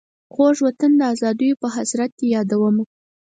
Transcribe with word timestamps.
خوږ 0.33 0.57
وطن 0.65 0.91
د 0.99 1.01
آزادیو 1.13 1.59
په 1.61 1.67
حسرت 1.75 2.11
دي 2.19 2.27
یادومه. 2.35 2.83